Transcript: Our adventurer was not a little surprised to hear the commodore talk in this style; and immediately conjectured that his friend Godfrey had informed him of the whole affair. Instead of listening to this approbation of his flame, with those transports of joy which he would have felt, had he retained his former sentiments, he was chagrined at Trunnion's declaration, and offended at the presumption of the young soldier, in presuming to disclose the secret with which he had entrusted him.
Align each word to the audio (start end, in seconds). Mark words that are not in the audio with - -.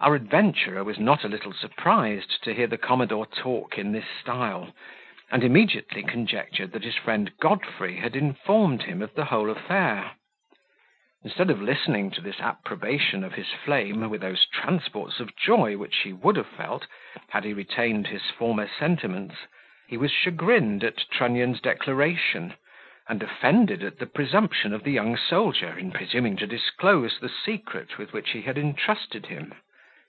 Our 0.00 0.14
adventurer 0.14 0.84
was 0.84 1.00
not 1.00 1.24
a 1.24 1.28
little 1.28 1.52
surprised 1.52 2.44
to 2.44 2.54
hear 2.54 2.68
the 2.68 2.78
commodore 2.78 3.26
talk 3.26 3.76
in 3.78 3.90
this 3.90 4.04
style; 4.20 4.72
and 5.28 5.42
immediately 5.42 6.04
conjectured 6.04 6.70
that 6.70 6.84
his 6.84 6.94
friend 6.94 7.32
Godfrey 7.40 7.96
had 7.96 8.14
informed 8.14 8.84
him 8.84 9.02
of 9.02 9.14
the 9.16 9.24
whole 9.24 9.50
affair. 9.50 10.12
Instead 11.24 11.50
of 11.50 11.60
listening 11.60 12.12
to 12.12 12.20
this 12.20 12.38
approbation 12.38 13.24
of 13.24 13.34
his 13.34 13.48
flame, 13.48 14.08
with 14.08 14.20
those 14.20 14.46
transports 14.46 15.18
of 15.18 15.34
joy 15.36 15.76
which 15.76 15.96
he 15.96 16.12
would 16.12 16.36
have 16.36 16.46
felt, 16.46 16.86
had 17.30 17.42
he 17.42 17.52
retained 17.52 18.06
his 18.06 18.30
former 18.30 18.68
sentiments, 18.68 19.34
he 19.88 19.96
was 19.96 20.12
chagrined 20.12 20.84
at 20.84 21.10
Trunnion's 21.10 21.60
declaration, 21.60 22.54
and 23.08 23.20
offended 23.20 23.82
at 23.82 23.98
the 23.98 24.06
presumption 24.06 24.72
of 24.72 24.84
the 24.84 24.92
young 24.92 25.16
soldier, 25.16 25.76
in 25.76 25.90
presuming 25.90 26.36
to 26.36 26.46
disclose 26.46 27.18
the 27.18 27.28
secret 27.28 27.98
with 27.98 28.12
which 28.12 28.30
he 28.30 28.42
had 28.42 28.56
entrusted 28.56 29.26
him. 29.26 29.52